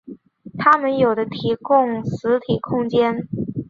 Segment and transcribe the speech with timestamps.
[0.57, 3.27] 它们有的提供实体空间。